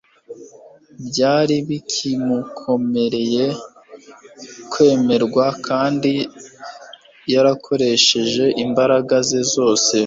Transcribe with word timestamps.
Byari 1.07 1.55
bikimukomereye 1.69 3.45
kwemerwa 4.71 5.45
kandi 5.67 6.11
yarakoresheje 7.33 8.45
imbaraga 8.63 9.15
ze 9.29 9.41
zose 9.53 9.95